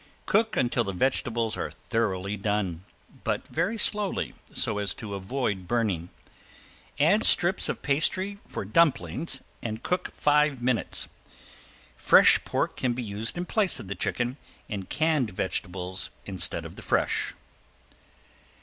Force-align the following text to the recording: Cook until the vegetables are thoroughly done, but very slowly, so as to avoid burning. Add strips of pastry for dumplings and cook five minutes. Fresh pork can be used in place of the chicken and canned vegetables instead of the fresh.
Cook 0.25 0.57
until 0.57 0.83
the 0.83 0.93
vegetables 0.93 1.55
are 1.55 1.69
thoroughly 1.69 2.35
done, 2.35 2.85
but 3.23 3.47
very 3.49 3.77
slowly, 3.77 4.33
so 4.51 4.79
as 4.79 4.95
to 4.95 5.13
avoid 5.13 5.67
burning. 5.67 6.09
Add 6.99 7.23
strips 7.23 7.69
of 7.69 7.83
pastry 7.83 8.39
for 8.47 8.65
dumplings 8.65 9.43
and 9.61 9.83
cook 9.83 10.11
five 10.15 10.59
minutes. 10.59 11.07
Fresh 11.95 12.43
pork 12.45 12.77
can 12.77 12.93
be 12.93 13.03
used 13.03 13.37
in 13.37 13.45
place 13.45 13.79
of 13.79 13.89
the 13.89 13.93
chicken 13.93 14.37
and 14.67 14.89
canned 14.89 15.29
vegetables 15.29 16.09
instead 16.25 16.65
of 16.65 16.77
the 16.77 16.81
fresh. 16.81 17.35